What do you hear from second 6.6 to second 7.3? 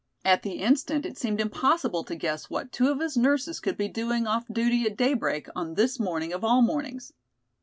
mornings.